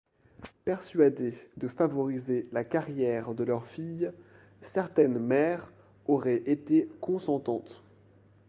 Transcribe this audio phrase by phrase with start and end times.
[0.65, 4.11] Persuadées de favoriser la carrière de leurs filles,
[4.63, 5.71] certaines mères
[6.07, 7.83] auraient été consentantes.